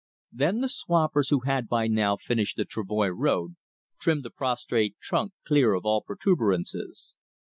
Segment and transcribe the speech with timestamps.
[0.31, 3.53] Then the swampers, who had by now finished the travoy road,
[3.99, 7.15] trimmed the prostrate trunk clear of all protuberances.